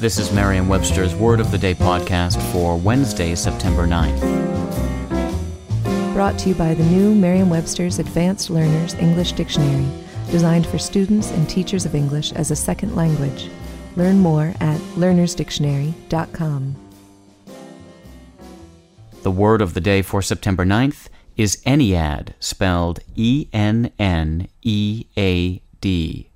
[0.00, 4.22] This is Merriam Webster's Word of the Day podcast for Wednesday, September 9th.
[6.14, 9.86] Brought to you by the new Merriam Webster's Advanced Learners English Dictionary,
[10.30, 13.50] designed for students and teachers of English as a second language.
[13.94, 16.76] Learn more at learnersdictionary.com.
[19.22, 25.04] The word of the day for September 9th is Ennead, spelled E N N E
[25.18, 26.29] A D.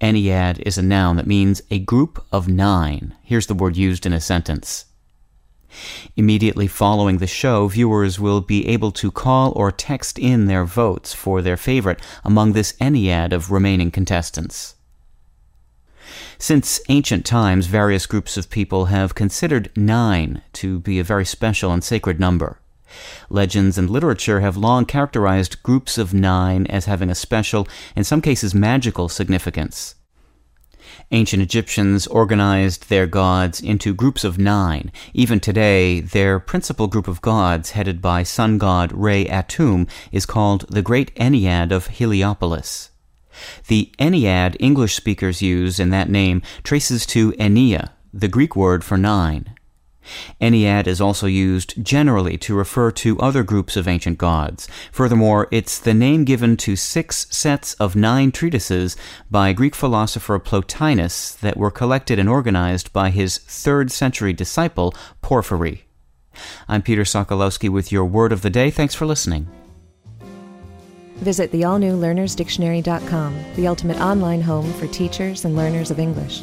[0.00, 3.14] Ennead is a noun that means a group of nine.
[3.22, 4.86] Here's the word used in a sentence.
[6.16, 11.12] Immediately following the show, viewers will be able to call or text in their votes
[11.12, 14.76] for their favorite among this ennead of remaining contestants.
[16.38, 21.72] Since ancient times, various groups of people have considered nine to be a very special
[21.72, 22.60] and sacred number.
[23.28, 28.22] Legends and literature have long characterized groups of nine as having a special, in some
[28.22, 29.94] cases magical, significance.
[31.10, 34.90] Ancient Egyptians organized their gods into groups of nine.
[35.14, 40.66] Even today, their principal group of gods, headed by sun god Re Atum, is called
[40.68, 42.90] the Great Ennead of Heliopolis.
[43.68, 48.96] The Ennead English speakers use in that name traces to Ennea, the Greek word for
[48.96, 49.55] nine.
[50.40, 54.68] Ennead is also used generally to refer to other groups of ancient gods.
[54.92, 58.96] Furthermore, it's the name given to six sets of nine treatises
[59.30, 65.84] by Greek philosopher Plotinus that were collected and organized by his third century disciple, Porphyry.
[66.68, 68.70] I'm Peter Sokolowski with your word of the day.
[68.70, 69.48] Thanks for listening.
[71.16, 76.42] Visit the all new learnersdictionary.com, the ultimate online home for teachers and learners of English.